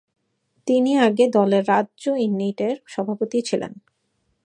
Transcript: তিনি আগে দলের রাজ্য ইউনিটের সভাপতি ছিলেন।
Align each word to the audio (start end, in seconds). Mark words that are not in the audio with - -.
তিনি 0.67 0.91
আগে 0.97 1.25
দলের 1.27 1.63
রাজ্য 1.67 2.03
ইউনিটের 2.17 2.75
সভাপতি 2.87 3.39
ছিলেন। 3.41 3.73